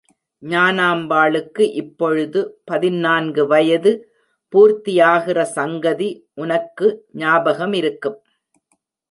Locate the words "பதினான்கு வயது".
2.63-3.91